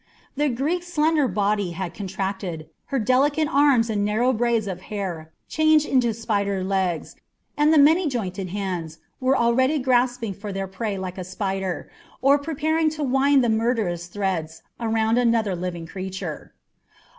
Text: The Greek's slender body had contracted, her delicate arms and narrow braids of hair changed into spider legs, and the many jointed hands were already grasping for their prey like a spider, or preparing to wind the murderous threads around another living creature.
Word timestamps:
The 0.35 0.49
Greek's 0.49 0.87
slender 0.91 1.27
body 1.27 1.73
had 1.73 1.93
contracted, 1.93 2.67
her 2.87 2.97
delicate 2.97 3.47
arms 3.47 3.87
and 3.87 4.03
narrow 4.03 4.33
braids 4.33 4.65
of 4.65 4.81
hair 4.89 5.31
changed 5.47 5.85
into 5.87 6.11
spider 6.15 6.63
legs, 6.63 7.15
and 7.55 7.71
the 7.71 7.77
many 7.77 8.07
jointed 8.09 8.49
hands 8.49 8.97
were 9.19 9.37
already 9.37 9.77
grasping 9.77 10.33
for 10.33 10.51
their 10.51 10.65
prey 10.65 10.97
like 10.97 11.19
a 11.19 11.23
spider, 11.23 11.87
or 12.19 12.39
preparing 12.39 12.89
to 12.89 13.03
wind 13.03 13.43
the 13.43 13.49
murderous 13.49 14.07
threads 14.07 14.63
around 14.79 15.19
another 15.19 15.55
living 15.55 15.85
creature. 15.85 16.55